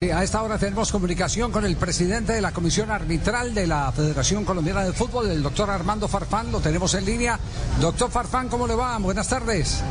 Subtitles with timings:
[0.00, 4.44] A esta hora tenemos comunicación con el presidente de la Comisión Arbitral de la Federación
[4.44, 6.52] Colombiana de Fútbol, el doctor Armando Farfán.
[6.52, 7.36] Lo tenemos en línea.
[7.80, 8.96] Doctor Farfán, ¿cómo le va?
[8.98, 9.82] Buenas tardes.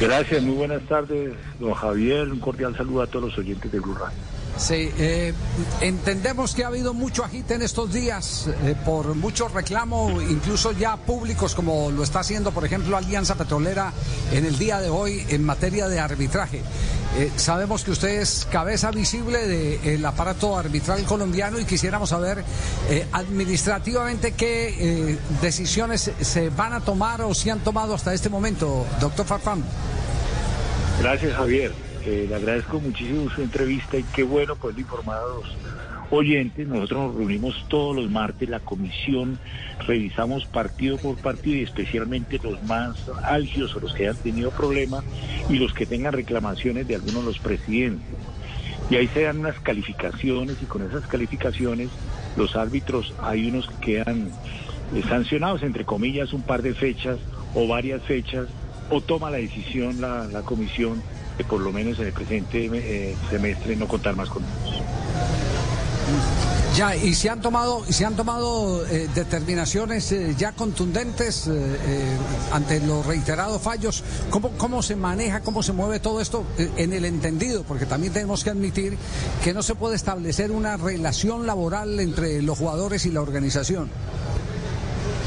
[0.00, 2.30] Gracias, muy buenas tardes, don Javier.
[2.30, 4.16] Un cordial saludo a todos los oyentes de Blue Radio.
[4.56, 5.34] Sí, eh,
[5.80, 10.96] entendemos que ha habido mucho agite en estos días eh, por mucho reclamo, incluso ya
[10.96, 13.92] públicos, como lo está haciendo, por ejemplo, Alianza Petrolera
[14.32, 16.62] en el día de hoy en materia de arbitraje.
[17.16, 22.44] Eh, sabemos que usted es cabeza visible del aparato arbitral colombiano y quisiéramos saber
[23.12, 29.26] administrativamente qué decisiones se van a tomar o se han tomado hasta este momento, doctor
[29.26, 29.62] Farfán.
[31.00, 31.72] Gracias, Javier.
[32.06, 34.56] Eh, le agradezco muchísimo su entrevista y qué bueno
[35.22, 35.44] a los
[36.10, 36.66] oyentes.
[36.66, 39.38] Nosotros nos reunimos todos los martes, la comisión,
[39.86, 45.04] revisamos partido por partido y especialmente los más álgidos o los que hayan tenido problemas
[45.48, 48.06] y los que tengan reclamaciones de algunos de los presidentes.
[48.90, 51.88] Y ahí se dan unas calificaciones y con esas calificaciones
[52.36, 54.28] los árbitros, hay unos que quedan
[54.94, 57.18] eh, sancionados, entre comillas, un par de fechas
[57.54, 58.48] o varias fechas,
[58.90, 61.02] o toma la decisión la, la comisión
[61.36, 64.82] que por lo menos en el presente eh, semestre no contar más con ellos.
[66.76, 71.48] Ya, y se han tomado, se han tomado eh, determinaciones eh, ya contundentes
[72.52, 74.02] ante los reiterados fallos.
[74.30, 77.62] ¿Cómo, ¿Cómo se maneja, cómo se mueve todo esto en el entendido?
[77.62, 78.98] Porque también tenemos que admitir
[79.44, 83.88] que no se puede establecer una relación laboral entre los jugadores y la organización.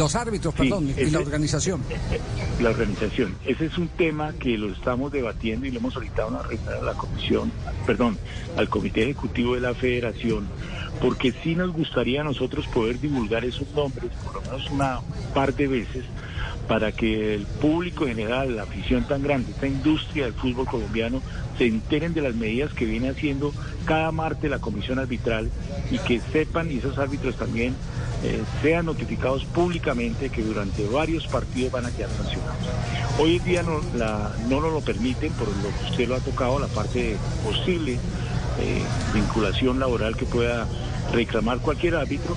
[0.00, 1.82] Los árbitros, perdón, y la organización.
[2.62, 3.36] La organización.
[3.44, 6.94] Ese es un tema que lo estamos debatiendo y lo hemos solicitado una a la
[6.94, 7.52] comisión,
[7.86, 8.18] perdón,
[8.56, 10.48] al comité ejecutivo de la federación,
[11.02, 15.00] porque sí nos gustaría a nosotros poder divulgar esos nombres, por lo menos una
[15.34, 16.04] par de veces,
[16.66, 21.20] para que el público en general, la afición tan grande, esta industria del fútbol colombiano,
[21.58, 23.52] se enteren de las medidas que viene haciendo
[23.84, 25.50] cada martes la comisión arbitral
[25.90, 27.74] y que sepan, y esos árbitros también,
[28.22, 32.66] eh, sean notificados públicamente que durante varios partidos van a quedar sancionados.
[33.18, 36.20] Hoy en día no, la, no nos lo permiten, por lo que usted lo ha
[36.20, 38.82] tocado, la parte posible eh,
[39.14, 40.66] vinculación laboral que pueda
[41.12, 42.36] reclamar cualquier árbitro,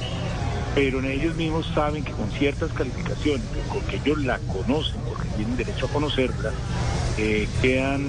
[0.74, 5.88] pero ellos mismos saben que con ciertas calificaciones, porque ellos la conocen, porque tienen derecho
[5.88, 6.52] a conocerla,
[7.18, 8.08] eh, quedan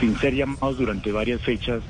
[0.00, 1.80] sin ser llamados durante varias fechas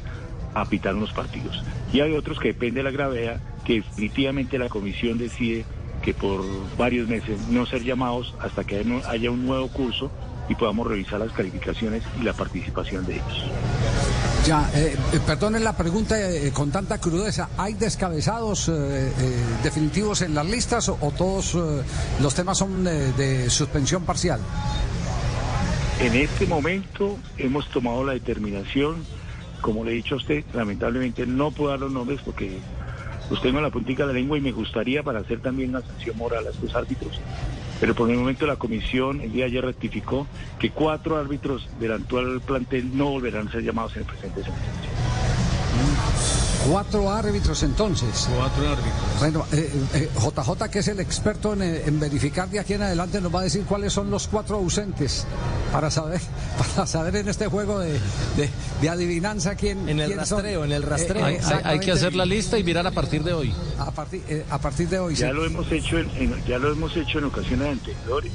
[0.53, 1.63] a pitar unos partidos.
[1.93, 5.65] Y hay otros que depende de la gravedad que definitivamente la comisión decide
[6.03, 6.43] que por
[6.77, 10.11] varios meses no ser llamados hasta que haya un nuevo curso
[10.49, 13.45] y podamos revisar las calificaciones y la participación de ellos.
[14.47, 17.49] Ya, eh, eh perdonen la pregunta eh, con tanta crudeza.
[17.57, 19.11] ¿Hay descabezados eh,
[19.63, 21.57] definitivos en las listas o, todos
[22.21, 24.41] los temas son de suspensión parcial?
[26.01, 28.97] En este momento hemos tomado la determinación,
[29.63, 32.59] como le he dicho a usted, lamentablemente no puedo dar los nombres porque
[33.31, 35.83] los tengo en la puntica de la lengua y me gustaría para hacer también una
[35.83, 37.21] sanción moral a estos árbitros.
[37.81, 40.27] Pero por el momento la comisión el día de ayer rectificó
[40.59, 44.89] que cuatro árbitros del actual plantel no volverán a ser llamados en el presente semestre.
[46.69, 48.29] Cuatro árbitros entonces.
[48.35, 49.19] Cuatro árbitros.
[49.19, 53.21] Bueno, JJ, eh, eh, que es el experto eh, en, verificar de aquí en adelante,
[53.21, 55.27] nos va a decir cuáles son los cuatro ausentes
[55.73, 56.21] para saber,
[56.75, 57.99] para saber en este juego de,
[58.89, 59.89] adivinanza quién.
[59.89, 61.25] En el rastreo, en el rastreo.
[61.65, 63.53] hay, que hacer la lista y mirar a partir de hoy.
[63.79, 65.15] A partir, a partir de hoy.
[65.15, 68.33] Ya lo hemos hecho en, ya lo hemos hecho en ocasiones anteriores.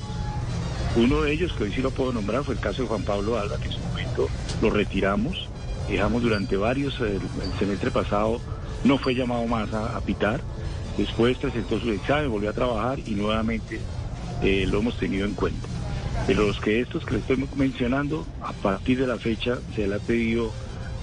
[0.95, 3.39] Uno de ellos, que hoy sí lo puedo nombrar, fue el caso de Juan Pablo
[3.39, 4.27] Alba, que en su momento
[4.61, 5.48] lo retiramos
[5.89, 7.19] dejamos durante varios, el,
[7.57, 8.39] semestre pasado
[8.83, 10.41] no fue llamado más a, pitar,
[10.97, 13.79] después presentó su examen, volvió a trabajar y nuevamente
[14.41, 15.67] eh, lo hemos tenido en cuenta.
[16.27, 19.95] De los que estos que le estoy mencionando, a partir de la fecha se le
[19.95, 20.51] ha pedido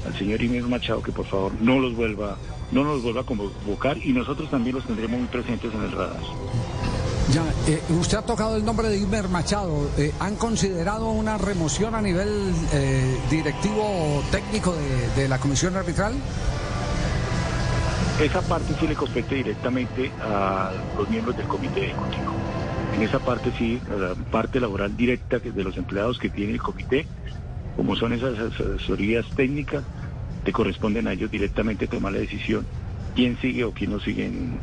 [0.07, 2.37] al señor Inés Machado que por favor no los vuelva,
[2.71, 6.21] no nos vuelva a convocar y nosotros también los tendremos muy presentes en el radar.
[7.33, 9.91] Ya, eh, usted ha tocado el nombre de Imer Machado.
[9.99, 14.75] Eh, ¿Han considerado una remoción a nivel eh, directivo técnico
[15.17, 16.15] de, la comisión arbitral?
[18.21, 22.33] Esa parte sí le compete directamente a los miembros del comité ejecutivo.
[22.95, 27.07] En esa parte sí, la parte laboral directa de los empleados que tiene el comité,
[27.75, 29.83] como son esas asesorías técnicas,
[30.45, 32.65] te corresponden a ellos directamente tomar la decisión
[33.17, 34.59] quién sigue o quién no sigue en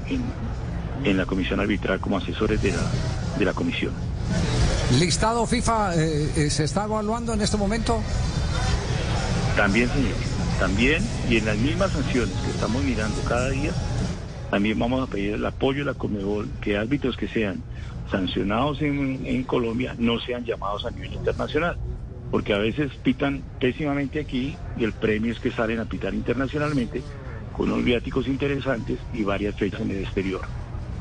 [1.04, 2.92] la comisión arbitral como asesores de la,
[3.38, 3.94] de la comisión.
[5.00, 8.02] ¿Listado FIFA eh, eh, se está evaluando en este momento?
[9.56, 10.16] También, señor.
[10.60, 13.72] También, y en las mismas sanciones que estamos mirando cada día,
[14.52, 17.64] también vamos a pedir el apoyo de la Comebol, que árbitros que sean
[18.12, 21.78] sancionados en, en Colombia no sean llamados a nivel internacional.
[22.34, 27.04] porque a veces pitan pésimamente aquí y el premio es que salen a pitar internacionalmente
[27.56, 30.42] con unos viáticos interesantes y varias fechas en el exterior.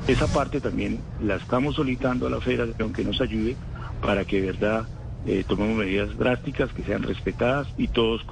[0.09, 3.57] Esa parte también la estamos solicitando a la federación que nos ayude
[4.01, 4.87] para que de verdad
[5.25, 8.27] eh, tomemos medidas drásticas que sean respetadas y todos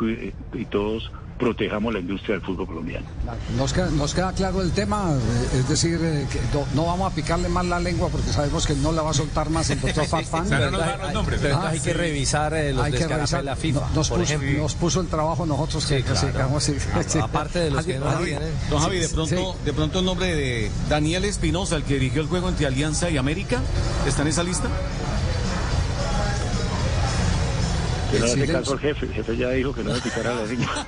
[0.52, 3.06] y todos protejamos la industria del fútbol colombiano.
[3.56, 6.38] Nos queda, nos queda claro el tema, eh, es decir, eh, que
[6.74, 9.48] no, vamos a picarle más la lengua porque sabemos que no la va a soltar
[9.48, 10.46] más el doctor Farfán.
[11.40, 13.88] pero hay que revisar los hay que revisar, la FIFA.
[13.94, 16.04] Nos, puso, nos, puso, el trabajo nosotros que,
[17.20, 18.50] Aparte de los que no tienen.
[18.68, 22.28] Don Javi, de pronto, de pronto el nombre de Daniel Espinosa, el que dirigió el
[22.28, 23.60] juego entre Alianza y América,
[24.06, 24.68] ¿está en esa lista?
[28.10, 30.44] Que no le caso al jefe, el jefe ya dijo que no me picara la
[30.44, 30.86] lengua.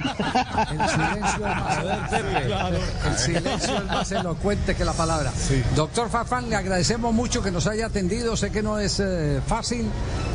[0.72, 5.32] El silencio es más, el silencio es más elocuente que la palabra.
[5.76, 8.36] Doctor Farfán, le agradecemos mucho que nos haya atendido.
[8.36, 9.88] Sé que no es eh, fácil,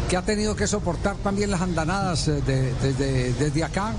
[0.09, 3.93] que ha tenido que soportar también las andanadas eh, de, desde acá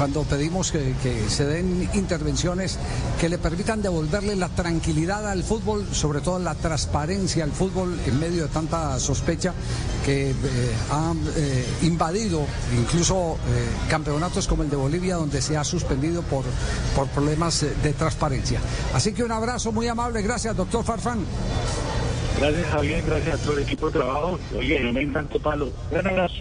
[0.00, 0.94] cuando pedimos que,
[1.28, 2.78] se den intervenciones
[3.20, 8.18] que le permitan devolverle la tranquilidad al fútbol, sobre todo la transparencia al fútbol en
[8.18, 9.52] medio de tanta sospecha
[10.02, 10.34] que eh,
[10.90, 12.46] ha eh, invadido
[12.80, 16.46] incluso eh, campeonatos como el de Bolivia donde se ha suspendido por,
[16.96, 18.58] por problemas de transparencia.
[18.94, 21.26] Así que un abrazo muy amable, gracias doctor Farfán.
[22.40, 24.38] Gracias Javier, gracias a todo el equipo de trabajo.
[24.56, 25.70] Oye, no me tanto palo.
[25.90, 26.36] Un abrazo.